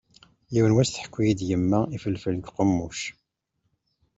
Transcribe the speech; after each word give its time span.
Yiwen 0.53 0.71
n 0.73 0.75
wass 0.75 0.89
tḥukki-yi 0.91 1.45
yemma 1.49 1.79
ifelfel 1.95 2.35
deg 2.37 2.47
uqemmuc. 2.49 2.99